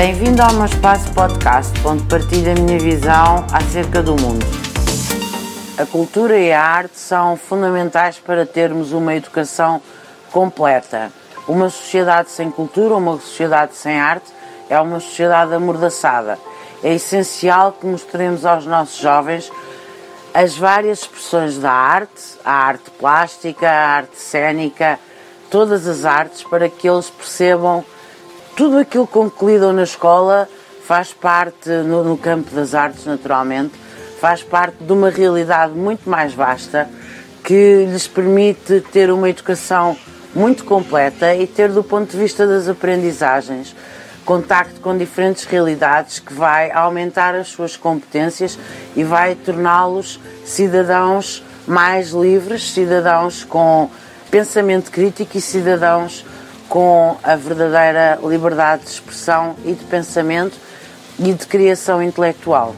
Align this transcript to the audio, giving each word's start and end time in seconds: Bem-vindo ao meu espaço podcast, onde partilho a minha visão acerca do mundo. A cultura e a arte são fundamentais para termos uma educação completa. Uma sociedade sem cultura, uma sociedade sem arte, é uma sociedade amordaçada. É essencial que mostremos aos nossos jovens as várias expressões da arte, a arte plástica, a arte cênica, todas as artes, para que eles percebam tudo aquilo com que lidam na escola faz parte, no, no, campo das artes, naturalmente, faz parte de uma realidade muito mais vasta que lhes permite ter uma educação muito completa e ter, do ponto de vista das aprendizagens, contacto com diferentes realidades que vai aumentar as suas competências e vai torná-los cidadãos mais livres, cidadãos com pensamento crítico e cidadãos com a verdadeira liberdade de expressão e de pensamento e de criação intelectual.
Bem-vindo 0.00 0.40
ao 0.40 0.54
meu 0.54 0.64
espaço 0.64 1.12
podcast, 1.12 1.74
onde 1.86 2.02
partilho 2.04 2.52
a 2.52 2.54
minha 2.54 2.78
visão 2.78 3.44
acerca 3.52 4.02
do 4.02 4.12
mundo. 4.12 4.46
A 5.76 5.84
cultura 5.84 6.38
e 6.38 6.50
a 6.50 6.62
arte 6.62 6.98
são 6.98 7.36
fundamentais 7.36 8.18
para 8.18 8.46
termos 8.46 8.92
uma 8.92 9.14
educação 9.14 9.82
completa. 10.32 11.12
Uma 11.46 11.68
sociedade 11.68 12.30
sem 12.30 12.50
cultura, 12.50 12.94
uma 12.94 13.20
sociedade 13.20 13.74
sem 13.74 14.00
arte, 14.00 14.32
é 14.70 14.80
uma 14.80 15.00
sociedade 15.00 15.52
amordaçada. 15.52 16.38
É 16.82 16.94
essencial 16.94 17.72
que 17.72 17.84
mostremos 17.84 18.46
aos 18.46 18.64
nossos 18.64 18.96
jovens 18.96 19.52
as 20.32 20.56
várias 20.56 21.00
expressões 21.00 21.58
da 21.58 21.72
arte, 21.72 22.38
a 22.42 22.52
arte 22.52 22.90
plástica, 22.92 23.68
a 23.68 23.96
arte 23.96 24.16
cênica, 24.16 24.98
todas 25.50 25.86
as 25.86 26.06
artes, 26.06 26.42
para 26.42 26.70
que 26.70 26.88
eles 26.88 27.10
percebam 27.10 27.84
tudo 28.60 28.76
aquilo 28.76 29.06
com 29.06 29.30
que 29.30 29.42
lidam 29.42 29.72
na 29.72 29.84
escola 29.84 30.46
faz 30.84 31.14
parte, 31.14 31.70
no, 31.70 32.04
no, 32.04 32.18
campo 32.18 32.54
das 32.54 32.74
artes, 32.74 33.06
naturalmente, 33.06 33.72
faz 34.20 34.42
parte 34.42 34.84
de 34.84 34.92
uma 34.92 35.08
realidade 35.08 35.72
muito 35.72 36.10
mais 36.10 36.34
vasta 36.34 36.86
que 37.42 37.86
lhes 37.86 38.06
permite 38.06 38.82
ter 38.92 39.10
uma 39.10 39.30
educação 39.30 39.96
muito 40.34 40.62
completa 40.66 41.34
e 41.34 41.46
ter, 41.46 41.70
do 41.70 41.82
ponto 41.82 42.10
de 42.10 42.18
vista 42.18 42.46
das 42.46 42.68
aprendizagens, 42.68 43.74
contacto 44.26 44.78
com 44.82 44.94
diferentes 44.94 45.44
realidades 45.46 46.18
que 46.18 46.34
vai 46.34 46.70
aumentar 46.70 47.34
as 47.34 47.48
suas 47.48 47.78
competências 47.78 48.58
e 48.94 49.02
vai 49.02 49.36
torná-los 49.36 50.20
cidadãos 50.44 51.42
mais 51.66 52.10
livres, 52.10 52.72
cidadãos 52.72 53.42
com 53.42 53.88
pensamento 54.30 54.90
crítico 54.90 55.38
e 55.38 55.40
cidadãos 55.40 56.26
com 56.70 57.16
a 57.20 57.34
verdadeira 57.34 58.18
liberdade 58.22 58.84
de 58.84 58.90
expressão 58.90 59.56
e 59.64 59.72
de 59.72 59.84
pensamento 59.84 60.56
e 61.18 61.34
de 61.34 61.46
criação 61.46 62.00
intelectual. 62.00 62.74